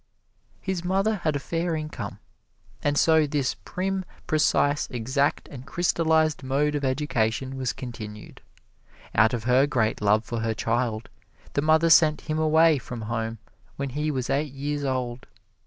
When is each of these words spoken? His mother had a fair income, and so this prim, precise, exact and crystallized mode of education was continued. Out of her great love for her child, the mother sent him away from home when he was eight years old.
His 0.61 0.83
mother 0.83 1.17
had 1.17 1.35
a 1.35 1.39
fair 1.39 1.75
income, 1.75 2.17
and 2.81 2.97
so 2.97 3.27
this 3.27 3.53
prim, 3.63 4.03
precise, 4.25 4.87
exact 4.89 5.47
and 5.49 5.63
crystallized 5.63 6.41
mode 6.41 6.73
of 6.73 6.83
education 6.83 7.55
was 7.55 7.71
continued. 7.71 8.41
Out 9.13 9.35
of 9.35 9.43
her 9.43 9.67
great 9.67 10.01
love 10.01 10.25
for 10.25 10.39
her 10.39 10.55
child, 10.55 11.07
the 11.53 11.61
mother 11.61 11.91
sent 11.91 12.21
him 12.21 12.39
away 12.39 12.79
from 12.79 13.01
home 13.01 13.37
when 13.75 13.89
he 13.89 14.09
was 14.09 14.27
eight 14.31 14.53
years 14.53 14.83
old. 14.83 15.27